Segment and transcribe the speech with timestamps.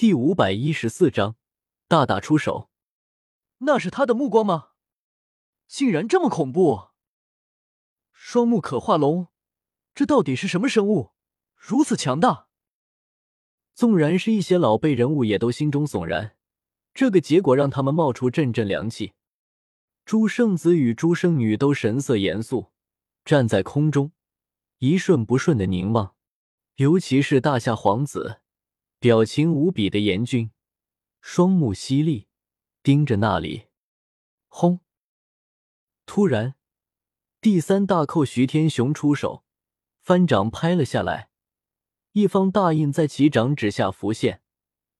[0.00, 1.36] 第五百一十四章，
[1.86, 2.70] 大打出手。
[3.58, 4.68] 那是他的目光吗？
[5.68, 6.88] 竟然这么恐怖！
[8.10, 9.28] 双目可化龙，
[9.94, 11.10] 这到底是什么生物？
[11.54, 12.48] 如此强大！
[13.74, 16.34] 纵然是一些老辈人物，也都心中悚然。
[16.94, 19.12] 这个结果让他们冒出阵阵凉气。
[20.06, 22.72] 朱圣子与朱圣女都神色严肃，
[23.22, 24.12] 站在空中，
[24.78, 26.14] 一瞬不瞬的凝望。
[26.76, 28.39] 尤其是大夏皇子，
[29.00, 30.50] 表情无比的严峻，
[31.22, 32.28] 双目犀利，
[32.82, 33.68] 盯着那里。
[34.46, 34.80] 轰！
[36.04, 36.54] 突然，
[37.40, 39.42] 第三大寇徐天雄出手，
[40.02, 41.30] 翻掌拍了下来，
[42.12, 44.42] 一方大印在其掌指下浮现，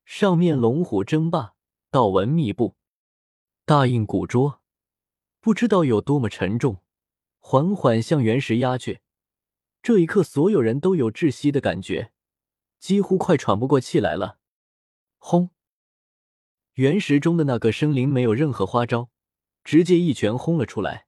[0.07, 1.55] 上面龙虎争霸，
[1.91, 2.77] 道纹密布。
[3.67, 4.63] 大印古拙，
[5.41, 6.79] 不知道有多么沉重，
[7.39, 9.03] 缓缓向原石压去。
[9.83, 12.13] 这一刻，所有人都有窒息的感觉，
[12.81, 14.39] 几乎快喘不过气来了。
[15.19, 15.51] 轰！
[16.75, 19.11] 原石中的那个生灵没有任何花招，
[19.63, 21.07] 直接一拳轰了出来。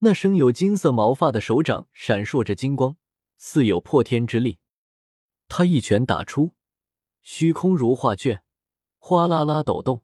[0.00, 2.96] 那生有金色毛发的手掌闪烁着金光，
[3.38, 4.58] 似有破天之力。
[5.46, 6.54] 他一拳打出，
[7.22, 8.42] 虚空如画卷，
[8.98, 10.02] 哗啦啦抖动，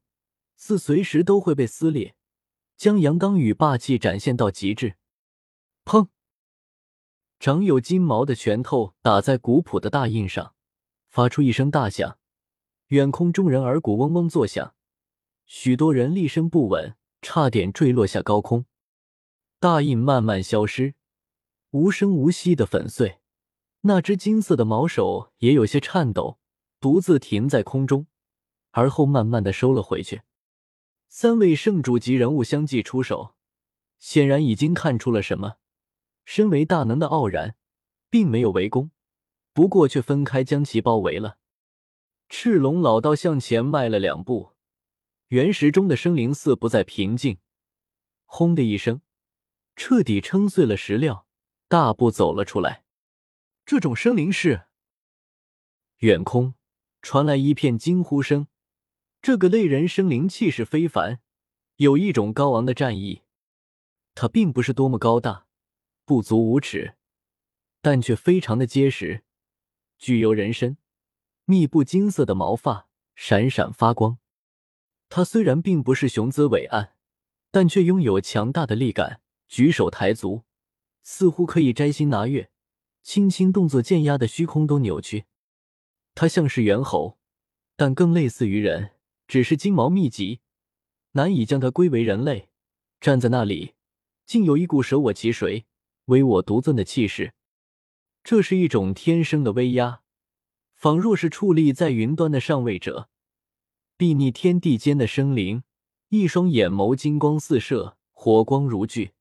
[0.55, 2.15] 似随时都会被撕裂，
[2.77, 4.95] 将阳刚与霸气展现到极致。
[5.85, 6.11] 砰！
[7.41, 10.55] 长有金毛的拳头打在古朴的大印上，
[11.09, 12.19] 发出一声大响，
[12.89, 14.75] 远空众人耳骨嗡嗡作响，
[15.47, 18.67] 许多人立身不稳，差点坠落下高空。
[19.59, 20.95] 大印慢慢消失，
[21.71, 23.19] 无声无息的粉碎。
[23.83, 26.39] 那只金色的毛手也有些颤抖，
[26.81, 28.07] 独自停在空中，
[28.71, 30.23] 而后慢慢的收了回去。
[31.09, 33.35] 三位圣主级人物相继出手，
[33.99, 35.55] 显然已经看出了什么。
[36.25, 37.57] 身为大能的傲然，
[38.11, 38.91] 并没有围攻，
[39.59, 41.37] 不过却分开将其包围了。
[42.29, 44.53] 赤龙老道向前迈了两步，
[45.31, 47.39] 原石中的生灵似不再平静，
[48.25, 49.03] 轰的一声，
[49.75, 51.27] 彻底撑碎了石料，
[51.67, 52.85] 大步走了出来。
[53.67, 54.67] 这种生灵是？
[55.97, 56.55] 远空
[57.03, 58.47] 传来一片惊呼声。
[59.21, 61.19] 这个类人生灵气势非凡，
[61.79, 63.23] 有一种高昂的战意。
[64.15, 65.49] 他并不是多么高大。
[66.05, 66.95] 不足五尺，
[67.83, 69.25] 但却非常的结实，
[69.99, 70.79] 具有人身，
[71.45, 74.19] 密布金色的毛发闪闪发光。
[75.09, 76.95] 他虽然并不是雄姿伟岸，
[77.51, 80.45] 但却拥有强大的力感，举手抬足，
[81.03, 82.51] 似乎可以摘星拿月，
[83.03, 85.25] 轻轻动作剑压的虚空都扭曲。
[86.15, 87.19] 他像是猿猴，
[87.77, 88.93] 但更类似于人，
[89.27, 90.41] 只是金毛密集，
[91.13, 92.51] 难以将它归为人类。
[93.01, 93.75] 站在那里，
[94.27, 95.67] 竟有一股舍我其谁。
[96.07, 97.35] 唯我独尊的气势，
[98.23, 100.01] 这是一种天生的威压，
[100.75, 103.09] 仿若是矗立在云端的上位者，
[103.97, 105.63] 睥睨天地间的生灵，
[106.09, 109.13] 一双眼眸金光四射，火光如炬，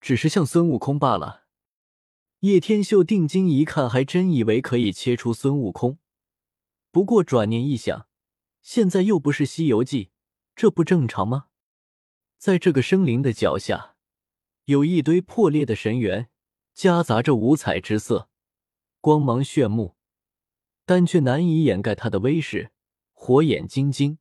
[0.00, 1.44] 只是像孙悟空罢了。
[2.40, 5.98] 叶天秀定睛一看，还真以为可以切出孙悟空，
[6.92, 8.06] 不过转念一想，
[8.62, 10.04] 现在又不是《西游记》，
[10.54, 11.46] 这不正常吗？
[12.36, 13.96] 在这个生灵的脚下。
[14.66, 16.28] 有一堆破裂的神元，
[16.78, 18.28] 夹杂着五彩之色，
[19.00, 19.96] 光芒炫目，
[20.86, 22.70] 但却难以掩盖它的威势。
[23.12, 24.18] 火眼金睛，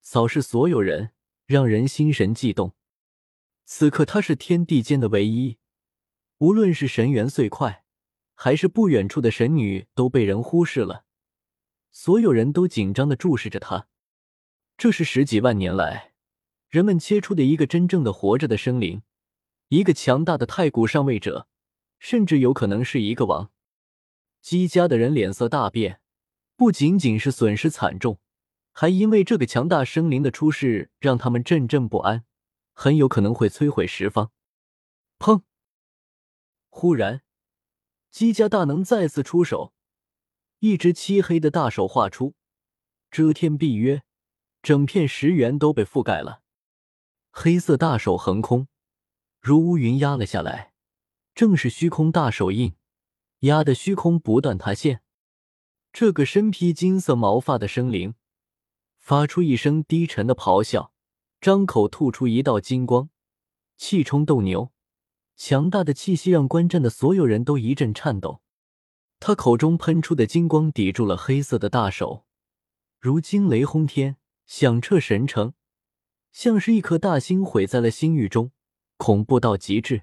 [0.00, 1.10] 扫视所有人，
[1.44, 2.72] 让人心神悸动。
[3.66, 5.58] 此刻他是天地间的唯一，
[6.38, 7.84] 无论是神元碎块，
[8.34, 11.04] 还是不远处的神女，都被人忽视了。
[11.90, 13.88] 所有人都紧张的注视着他。
[14.78, 16.14] 这是十几万年来
[16.70, 19.02] 人们切出的一个真正的活着的生灵。
[19.68, 21.48] 一个强大的太古上位者，
[22.02, 23.52] 甚至有可能是一个王。
[24.40, 26.00] 姬家的人脸色大变，
[26.56, 28.18] 不仅仅是损失惨重，
[28.72, 32.24] 还因为这个强大生灵的出世让他们阵阵不安，
[32.72, 34.32] 很有可能会摧毁十方。
[35.20, 35.42] 砰！
[36.70, 37.22] 忽然，
[38.10, 39.72] 姬家大能再次出手，
[40.58, 42.34] 一只漆黑的大手画出，
[43.12, 44.02] 遮天蔽月，
[44.60, 46.42] 整片石原都被覆盖了。
[47.30, 48.66] 黑色大手横空。
[49.40, 50.71] 如乌云压了下来，
[51.34, 52.74] 正是虚空大手印，
[53.40, 55.02] 压得虚空不断塌陷。
[55.92, 58.14] 这个身披金色毛发的生灵
[58.98, 60.92] 发出一声低沉的咆哮，
[61.40, 63.10] 张口吐出一道金光，
[63.76, 64.72] 气冲斗牛，
[65.36, 68.42] 强大的气息让观战的所有人都一阵颤抖。
[69.20, 72.24] 他口中喷出的金光抵住了黑色的大手，
[72.98, 75.54] 如惊雷轰天，响彻神城，
[76.32, 78.52] 像是一颗大星毁在了星域中。
[78.96, 80.02] 恐怖到极致，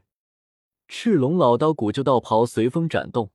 [0.92, 3.32] 赤龙老刀古旧道袍随风展动，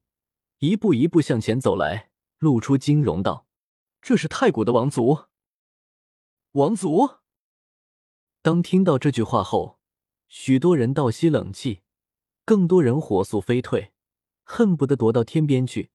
[0.59, 3.47] 一步一步向前走来，露出惊容道
[4.03, 5.27] ：“这是太古的王族。
[6.53, 7.11] 王族。
[8.43, 9.79] 当听到这句话后，
[10.27, 11.83] 许多人倒吸冷气，
[12.45, 13.93] 更多人火速飞退，
[14.43, 15.93] 恨不得躲到天边去。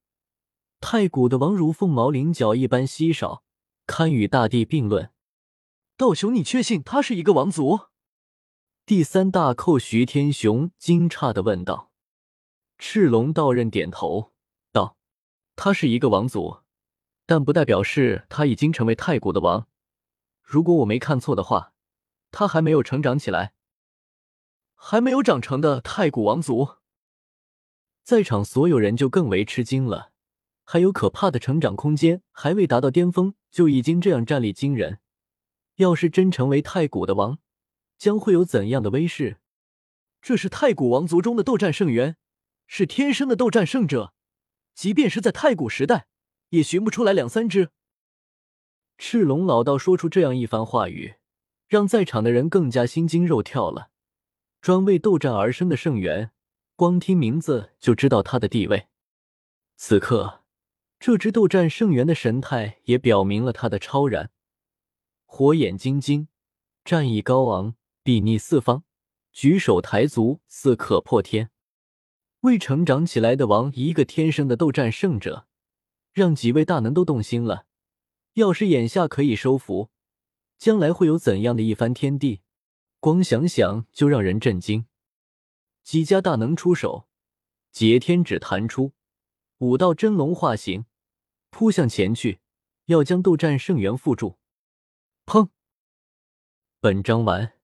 [0.79, 3.43] 太古的王如凤毛麟角一般稀少，
[3.85, 5.11] 堪与大地并论。
[5.97, 7.88] 道雄，你确信他是一个王族？
[8.89, 11.91] 第三大寇徐天雄惊诧的问道。
[12.79, 14.31] 赤龙道刃点头
[14.71, 14.97] 道
[15.55, 16.61] ：“他是一个王族，
[17.27, 19.67] 但不代表是他已经成为太古的王。
[20.41, 21.71] 如果我没看错的话，
[22.31, 23.53] 他还没有成长起来，
[24.73, 26.77] 还没有长成的太古王族。”
[28.03, 30.13] 在场所有人就更为吃惊了。
[30.63, 34.97] 还有可怕的成长空间，还未达到巅峰就已经这样战力惊人。
[35.75, 37.37] 要是真成为太古的王，
[37.99, 39.37] 将会有怎样的威势？
[40.19, 42.17] 这是太古王族中的斗战圣元，
[42.65, 44.13] 是天生的斗战胜者，
[44.73, 46.07] 即便是在太古时代，
[46.49, 47.69] 也寻不出来两三只。
[48.97, 51.17] 赤龙老道说出这样一番话语，
[51.67, 53.91] 让在场的人更加心惊肉跳了。
[54.61, 56.31] 专为斗战而生的圣元，
[56.75, 58.87] 光听名字就知道他的地位。
[59.75, 60.37] 此刻。
[61.01, 64.31] 这只斗战圣元的神态也表明了他的超然，
[65.25, 66.27] 火眼金睛，
[66.83, 68.83] 战意高昂，睥睨四方，
[69.31, 71.51] 举手抬足似可破天。
[72.41, 75.47] 未成长起来的王，一个天生的斗战胜者，
[76.13, 77.65] 让几位大能都动心了。
[78.33, 79.89] 要是眼下可以收服，
[80.57, 82.41] 将来会有怎样的一番天地？
[83.01, 84.85] 光想想就让人震惊。
[85.83, 87.07] 几家大能出手，
[87.71, 88.93] 截天指弹出，
[89.57, 90.85] 五道真龙化形。
[91.49, 92.39] 扑向前去，
[92.85, 94.37] 要将斗战圣元缚住。
[95.25, 95.49] 砰！
[96.79, 97.58] 本章完。